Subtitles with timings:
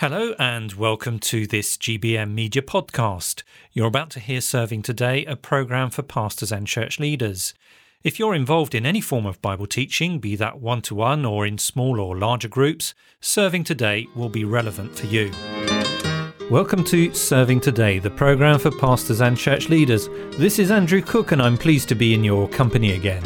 [0.00, 3.42] Hello and welcome to this GBM Media podcast.
[3.72, 7.52] You're about to hear Serving Today, a program for pastors and church leaders.
[8.04, 11.44] If you're involved in any form of Bible teaching, be that one to one or
[11.44, 15.32] in small or larger groups, Serving Today will be relevant for you.
[16.48, 20.08] Welcome to Serving Today, the program for pastors and church leaders.
[20.38, 23.24] This is Andrew Cook, and I'm pleased to be in your company again.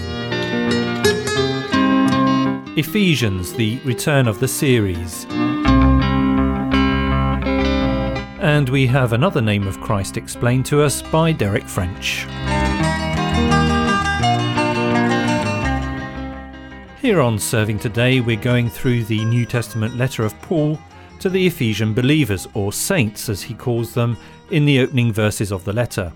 [2.79, 5.27] Ephesians, the return of the series.
[8.43, 12.27] And we have another name of Christ explained to us by Derek French.
[17.01, 20.77] Here on Serving Today, we're going through the New Testament letter of Paul
[21.21, 24.17] to the Ephesian believers, or saints as he calls them,
[24.51, 26.13] in the opening verses of the letter.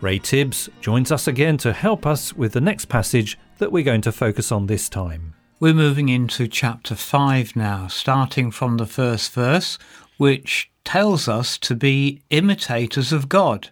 [0.00, 4.02] Ray Tibbs joins us again to help us with the next passage that we're going
[4.02, 5.34] to focus on this time.
[5.58, 9.78] We're moving into chapter 5 now, starting from the first verse,
[10.16, 13.68] which tells us to be imitators of God.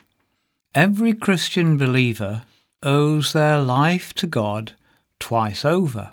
[0.75, 2.43] Every Christian believer
[2.83, 4.73] owes their life to God
[5.21, 6.13] twice over.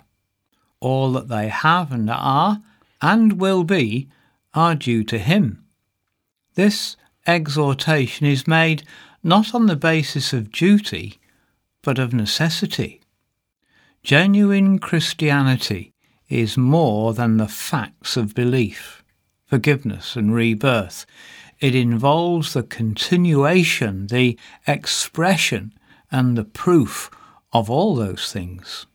[0.80, 2.62] All that they have and are
[3.02, 4.08] and will be
[4.54, 5.64] are due to Him.
[6.54, 8.84] This exhortation is made
[9.24, 11.18] not on the basis of duty,
[11.82, 13.00] but of necessity.
[14.04, 15.92] Genuine Christianity
[16.28, 19.01] is more than the facts of belief
[19.52, 21.04] forgiveness and rebirth.
[21.60, 25.74] It involves the continuation, the expression,
[26.10, 27.10] and the proof
[27.52, 28.86] of all those things.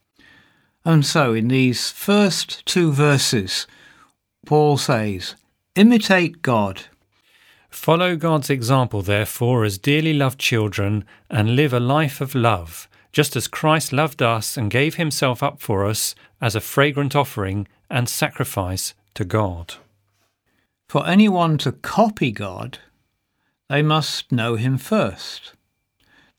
[0.83, 3.67] And so, in these first two verses,
[4.47, 5.35] Paul says,
[5.75, 6.85] Imitate God.
[7.69, 13.35] Follow God's example, therefore, as dearly loved children, and live a life of love, just
[13.35, 18.09] as Christ loved us and gave himself up for us as a fragrant offering and
[18.09, 19.75] sacrifice to God.
[20.88, 22.80] For anyone to copy God,
[23.68, 25.52] they must know Him first.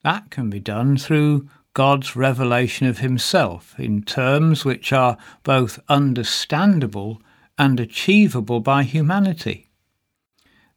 [0.02, 7.20] That can be done through God's revelation of Himself in terms which are both understandable
[7.58, 9.68] and achievable by humanity.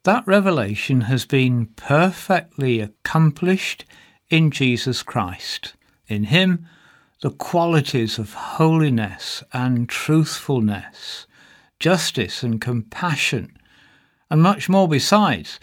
[0.04, 3.86] That revelation has been perfectly accomplished
[4.30, 5.76] in Jesus Christ.
[6.08, 6.68] In Him,
[7.22, 11.26] the qualities of holiness and truthfulness,
[11.80, 13.56] justice and compassion,
[14.32, 15.60] and much more besides,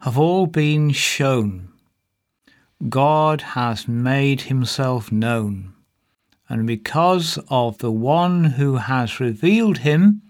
[0.00, 1.68] have all been shown.
[2.90, 5.72] God has made himself known,
[6.46, 10.20] and because of the one who has revealed him,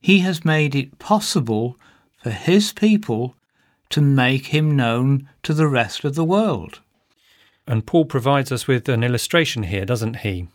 [0.00, 1.76] he has made it possible
[2.16, 3.36] for his people
[3.90, 6.80] to make him known to the rest of the world.
[7.66, 10.48] And Paul provides us with an illustration here, doesn't he?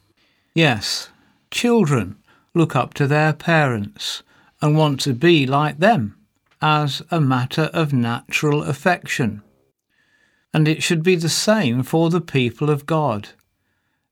[0.55, 1.09] Yes.
[1.51, 2.17] Children
[2.55, 4.23] look up to their parents
[4.59, 6.17] and want to be like them
[6.61, 9.41] as a matter of natural affection.
[10.53, 13.29] And it should be the same for the people of God.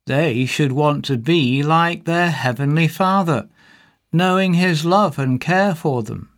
[0.05, 3.49] They should want to be like their Heavenly Father,
[4.11, 6.29] knowing His love and care for them.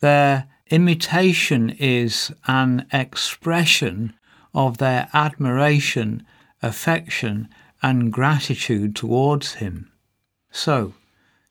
[0.00, 4.14] Their imitation is an expression
[4.54, 6.26] of their admiration,
[6.62, 7.48] affection,
[7.82, 9.92] and gratitude towards Him.
[10.50, 10.94] So,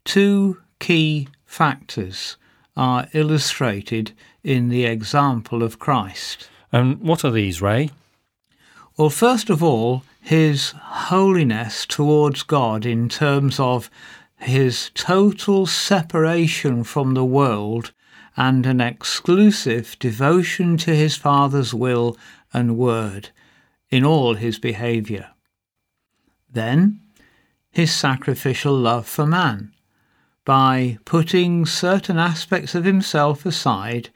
[0.04, 2.36] two key factors
[2.78, 6.48] are illustrated in the example of Christ.
[6.72, 7.90] And what are these, Ray?
[8.96, 13.90] Well, first of all, his holiness towards God in terms of
[14.38, 17.92] his total separation from the world
[18.36, 22.16] and an exclusive devotion to his Father's will
[22.54, 23.30] and word
[23.90, 25.32] in all his behaviour.
[26.52, 27.00] Then,
[27.72, 29.74] his sacrificial love for man,
[30.48, 34.10] by putting certain aspects of himself aside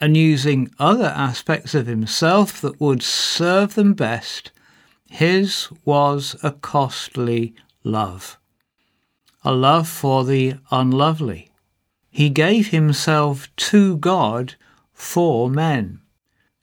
[0.00, 4.52] and using other aspects of himself that would serve them best,
[5.10, 8.38] his was a costly love,
[9.42, 11.50] a love for the unlovely.
[12.12, 14.54] He gave himself to God
[14.94, 16.00] for men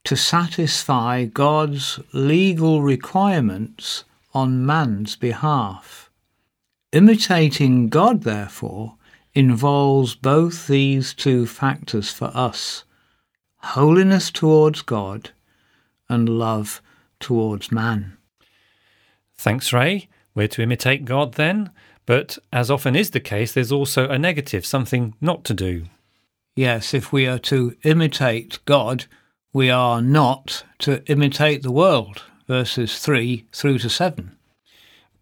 [0.05, 6.09] to satisfy God's legal requirements on man's behalf.
[6.93, 8.95] Imitating God, therefore,
[9.39, 12.83] involves both these two factors for us
[13.61, 15.31] holiness towards God
[16.09, 16.81] and love
[17.21, 18.17] towards man.
[19.37, 20.09] Thanks, Ray.
[20.35, 21.71] We're to imitate God then,
[22.05, 25.85] but as often is the case, there's also a negative, something not to do.
[26.55, 29.05] Yes, if we are to imitate God,
[29.53, 34.35] we are not to imitate the world, verses 3 through to 7.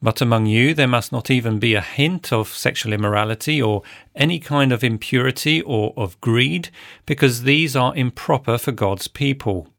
[0.02, 3.82] But among you there must not even be a hint of sexual immorality or
[4.16, 6.70] any kind of impurity or of greed,
[7.06, 9.70] because these are improper for God's people.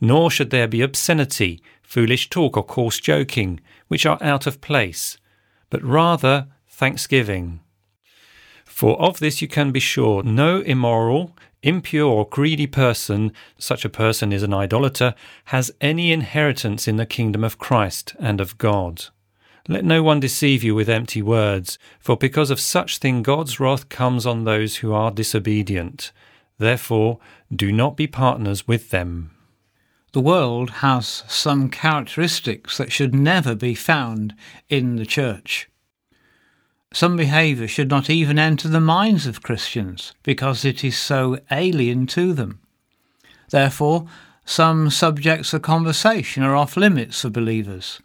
[0.00, 5.18] Nor should there be obscenity, foolish talk, or coarse joking, which are out of place,
[5.70, 7.60] but rather thanksgiving.
[8.64, 13.88] For of this you can be sure no immoral, impure, or greedy person, such a
[13.88, 15.14] person is an idolater,
[15.46, 19.06] has any inheritance in the kingdom of Christ and of God.
[19.66, 23.88] Let no one deceive you with empty words, for because of such thing God's wrath
[23.88, 26.12] comes on those who are disobedient.
[26.58, 27.18] Therefore,
[27.54, 29.30] do not be partners with them.
[30.12, 34.34] The world has some characteristics that should never be found
[34.68, 35.68] in the church.
[36.92, 42.06] Some behaviour should not even enter the minds of Christians because it is so alien
[42.08, 42.60] to them.
[43.50, 44.06] Therefore,
[44.44, 48.00] some subjects of conversation are off limits for believers.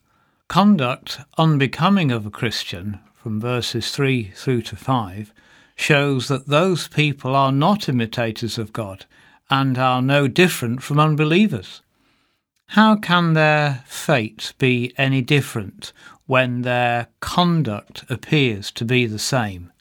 [0.49, 5.31] Conduct unbecoming of a Christian, from verses 3 through to 5,
[5.75, 9.05] shows that those people are not imitators of God
[9.51, 11.83] and are no different from unbelievers.
[12.69, 15.93] How can their fate be any different
[16.25, 19.71] when their conduct appears to be the same?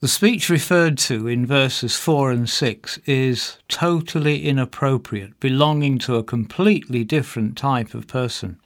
[0.00, 6.22] The speech referred to in verses 4 and 6 is totally inappropriate, belonging to a
[6.22, 8.60] completely different type of person.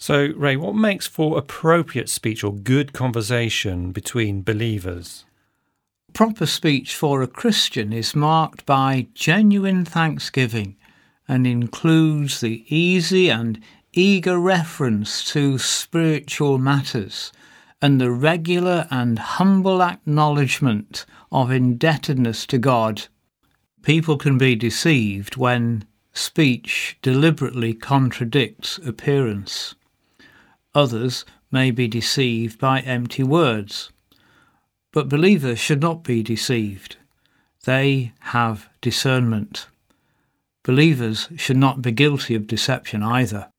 [0.00, 5.24] So, Ray, what makes for appropriate speech or good conversation between believers?
[6.12, 10.76] Proper speech for a Christian is marked by genuine thanksgiving
[11.26, 13.60] and includes the easy and
[13.92, 17.32] eager reference to spiritual matters
[17.82, 23.08] and the regular and humble acknowledgement of indebtedness to God.
[23.82, 29.74] People can be deceived when speech deliberately contradicts appearance.
[30.78, 33.90] Others may be deceived by empty words.
[34.92, 36.98] But believers should not be deceived.
[37.64, 39.66] They have discernment.
[40.62, 43.50] Believers should not be guilty of deception either.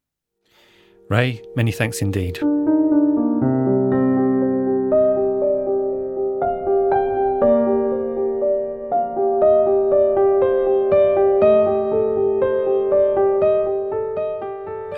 [1.09, 2.39] Ray, many thanks indeed.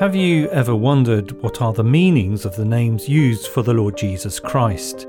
[0.02, 3.96] Have you ever wondered what are the meanings of the names used for the Lord
[3.96, 5.06] Jesus Christ?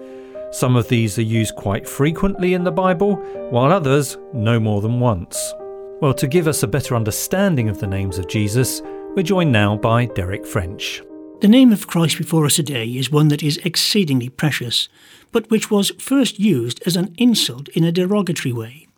[0.50, 3.14] Some of these are used quite frequently in the Bible,
[3.48, 5.54] while others no more than once.
[6.02, 8.82] Well, to give us a better understanding of the names of Jesus,
[9.16, 11.02] we're joined now by Derek French.
[11.40, 14.90] The name of Christ before us today is one that is exceedingly precious,
[15.30, 18.88] but which was first used as an insult in a derogatory way.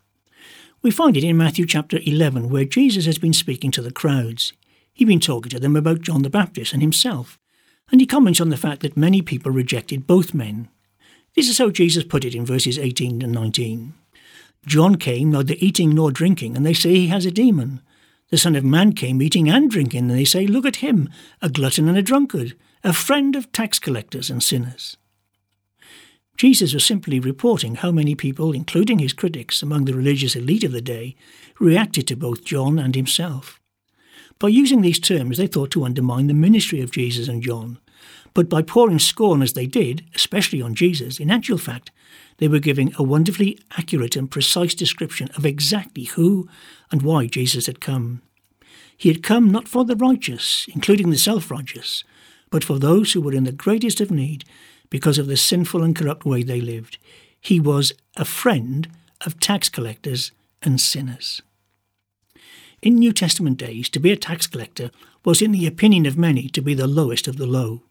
[0.83, 4.55] We find it in Matthew chapter 11, where Jesus has been speaking to the crowds.
[4.95, 7.39] He'd been talking to them about John the Baptist and himself,
[7.91, 10.69] and he comments on the fact that many people rejected both men.
[11.35, 13.93] This is how Jesus put it in verses 18 and 19.
[14.67, 17.83] John came neither eating nor drinking, and they say he has a demon.
[18.31, 21.11] The Son of Man came eating and drinking, and they say, Look at him,
[21.43, 24.97] a glutton and a drunkard, a friend of tax collectors and sinners.
[26.37, 30.73] Jesus was simply reporting how many people, including his critics among the religious elite of
[30.73, 31.17] the day,
[31.61, 33.61] reacted to both John and himself.
[34.39, 37.79] By using these terms, they thought to undermine the ministry of Jesus and John.
[38.35, 41.91] But by pouring scorn as they did, especially on Jesus, in actual fact,
[42.39, 46.49] they were giving a wonderfully accurate and precise description of exactly who
[46.91, 48.23] and why Jesus had come.
[48.97, 52.03] He had come not for the righteous, including the self righteous,
[52.51, 54.45] but for those who were in the greatest of need
[54.91, 56.99] because of the sinful and corrupt way they lived.
[57.41, 58.89] He was a friend
[59.25, 60.33] of tax collectors
[60.63, 61.43] and sinners.
[62.83, 64.91] In New Testament days, to be a tax collector
[65.25, 67.83] was, in the opinion of many, to be the lowest of the low.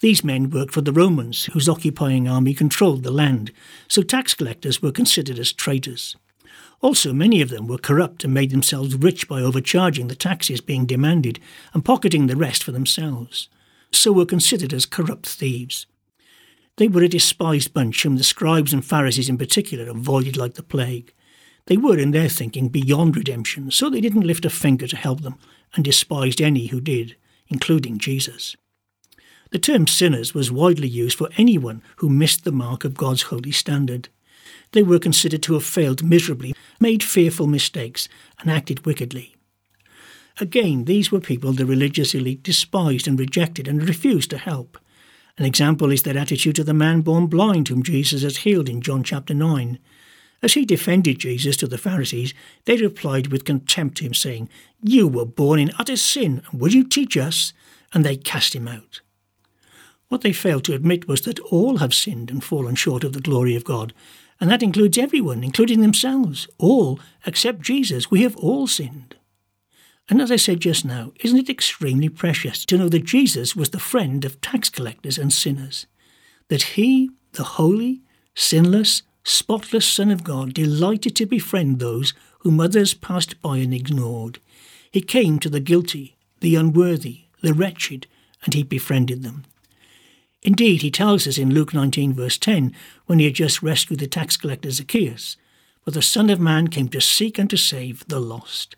[0.00, 3.50] These men worked for the Romans, whose occupying army controlled the land,
[3.88, 6.14] so tax collectors were considered as traitors.
[6.80, 10.86] Also, many of them were corrupt and made themselves rich by overcharging the taxes being
[10.86, 11.40] demanded
[11.74, 13.48] and pocketing the rest for themselves,
[13.90, 15.86] so were considered as corrupt thieves.
[16.76, 20.62] They were a despised bunch whom the scribes and Pharisees in particular avoided like the
[20.62, 21.12] plague.
[21.68, 25.20] They were, in their thinking, beyond redemption, so they didn't lift a finger to help
[25.20, 25.34] them
[25.74, 27.14] and despised any who did,
[27.48, 28.56] including Jesus.
[29.50, 33.52] The term sinners was widely used for anyone who missed the mark of God's holy
[33.52, 34.08] standard.
[34.72, 38.08] They were considered to have failed miserably, made fearful mistakes,
[38.40, 39.36] and acted wickedly.
[40.40, 44.78] Again, these were people the religious elite despised and rejected and refused to help.
[45.36, 48.80] An example is their attitude to the man born blind whom Jesus has healed in
[48.80, 49.78] John chapter 9.
[50.42, 52.32] As he defended Jesus to the Pharisees,
[52.64, 54.48] they replied with contempt to him, saying,
[54.82, 57.52] You were born in utter sin, and would you teach us?
[57.92, 59.00] And they cast him out.
[60.08, 63.20] What they failed to admit was that all have sinned and fallen short of the
[63.20, 63.92] glory of God,
[64.40, 66.46] and that includes everyone, including themselves.
[66.58, 69.16] All, except Jesus, we have all sinned.
[70.08, 73.70] And as I said just now, isn't it extremely precious to know that Jesus was
[73.70, 75.86] the friend of tax collectors and sinners?
[76.48, 78.02] That he, the holy,
[78.34, 84.40] sinless, spotless Son of God, delighted to befriend those whom others passed by and ignored.
[84.90, 88.06] He came to the guilty, the unworthy, the wretched,
[88.44, 89.44] and he befriended them.
[90.42, 92.74] Indeed, he tells us in Luke 19, verse 10,
[93.06, 95.36] when he had just rescued the tax collector Zacchaeus,
[95.82, 98.76] For the Son of Man came to seek and to save the lost.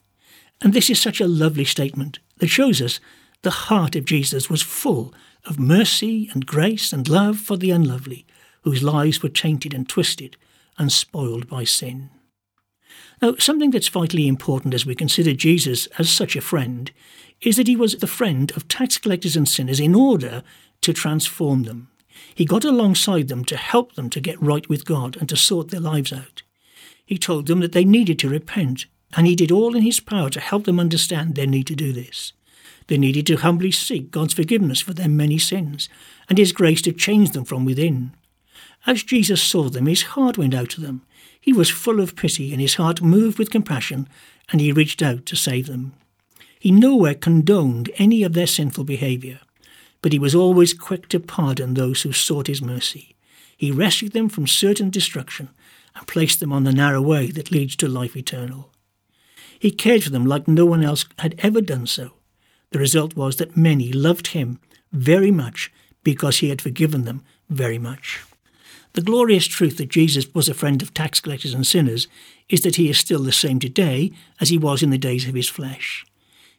[0.62, 2.99] And this is such a lovely statement that shows us
[3.42, 5.14] the heart of Jesus was full
[5.47, 8.26] of mercy and grace and love for the unlovely,
[8.62, 10.36] whose lives were tainted and twisted
[10.78, 12.10] and spoiled by sin.
[13.22, 16.90] Now, something that's vitally important as we consider Jesus as such a friend
[17.42, 20.42] is that he was the friend of tax collectors and sinners in order
[20.82, 21.88] to transform them.
[22.34, 25.70] He got alongside them to help them to get right with God and to sort
[25.70, 26.42] their lives out.
[27.04, 28.86] He told them that they needed to repent,
[29.16, 31.92] and he did all in his power to help them understand their need to do
[31.92, 32.32] this.
[32.86, 35.88] They needed to humbly seek God's forgiveness for their many sins,
[36.28, 38.12] and his grace to change them from within.
[38.87, 41.02] As Jesus saw them, his heart went out to them.
[41.40, 44.08] He was full of pity, and his heart moved with compassion,
[44.50, 45.92] and he reached out to save them.
[46.58, 49.40] He nowhere condoned any of their sinful behaviour
[50.02, 53.16] but he was always quick to pardon those who sought his mercy.
[53.56, 55.50] He rescued them from certain destruction
[55.94, 58.70] and placed them on the narrow way that leads to life eternal.
[59.58, 62.12] He cared for them like no one else had ever done so.
[62.70, 64.58] The result was that many loved him
[64.92, 65.70] very much
[66.02, 68.20] because he had forgiven them very much.
[68.92, 72.09] The glorious truth that Jesus was a friend of tax collectors and sinners
[72.49, 75.35] is that he is still the same today as he was in the days of
[75.35, 76.04] his flesh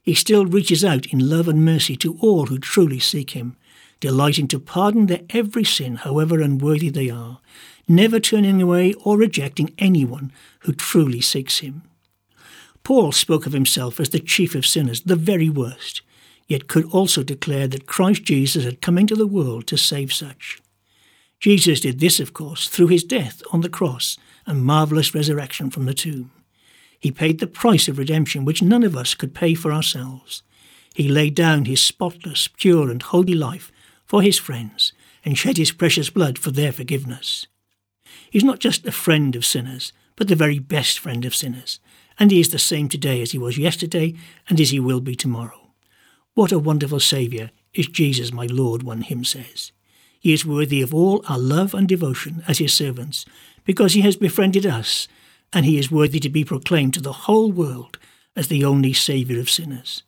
[0.02, 3.56] he still reaches out in love and mercy to all who truly seek him,
[4.00, 7.40] delighting to pardon their every sin, however unworthy they are,
[7.88, 11.84] never turning away or rejecting anyone who truly seeks him.
[12.84, 16.02] Paul spoke of himself as the chief of sinners, the very worst,
[16.48, 20.61] yet could also declare that Christ Jesus had come into the world to save such.
[21.42, 25.86] Jesus did this, of course, through his death on the cross and marvellous resurrection from
[25.86, 26.32] the tomb.
[27.00, 30.44] He paid the price of redemption which none of us could pay for ourselves.
[30.94, 33.72] He laid down his spotless, pure, and holy life
[34.06, 34.94] for his friends
[35.26, 37.48] and shed his precious blood for their forgiveness.
[38.30, 41.80] He's not just a friend of sinners, but the very best friend of sinners,
[42.20, 44.14] and he is the same today as he was yesterday
[44.48, 45.72] and as he will be tomorrow.
[46.36, 49.72] What a wonderful Saviour is Jesus, my Lord, one hymn says.
[50.22, 53.26] He is worthy of all our love and devotion as his servants,
[53.66, 55.08] because he has befriended us
[55.52, 57.98] and he is worthy to be proclaimed to the whole world
[58.36, 60.04] as the only Saviour of sinners.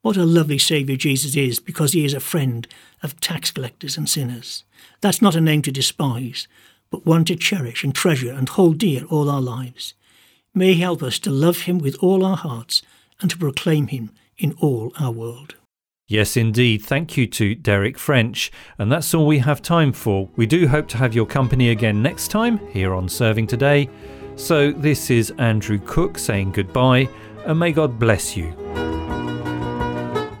[0.00, 2.68] What a lovely Saviour Jesus is because he is a friend
[3.02, 4.62] of tax collectors and sinners.
[5.00, 6.46] That's not a name to despise,
[6.88, 9.94] but one to cherish and treasure and hold dear all our lives.
[10.54, 12.80] May he help us to love him with all our hearts
[13.20, 15.56] and to proclaim him in all our world.
[16.10, 16.82] Yes, indeed.
[16.82, 18.50] Thank you to Derek French.
[18.78, 20.30] And that's all we have time for.
[20.36, 23.90] We do hope to have your company again next time here on Serving Today.
[24.34, 27.10] So, this is Andrew Cook saying goodbye,
[27.44, 28.54] and may God bless you.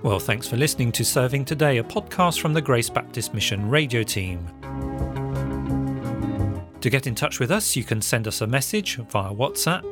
[0.02, 4.02] Well, thanks for listening to Serving Today, a podcast from the Grace Baptist Mission radio
[4.02, 4.46] team.
[6.80, 9.84] To get in touch with us, you can send us a message via WhatsApp.